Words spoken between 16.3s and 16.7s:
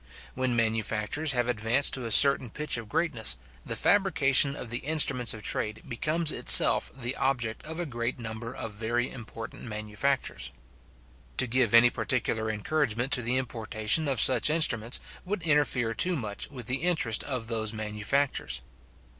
with